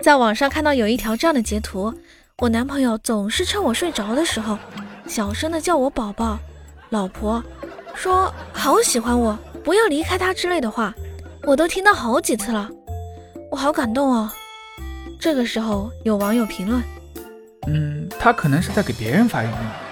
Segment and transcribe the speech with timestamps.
[0.00, 1.92] 在网上看到有一条这样的截图
[2.38, 4.58] 我男朋友总是趁我睡着的时候
[5.06, 6.38] 小声的叫我宝宝
[6.88, 7.42] 老婆
[7.94, 10.94] 说好喜欢我不要离开他之类的话
[11.44, 12.70] 我都听到好几次了
[13.50, 14.30] 我好感动哦。
[15.18, 16.82] 这个时候有网友评论
[17.66, 19.89] 嗯他可能是在给别人发语音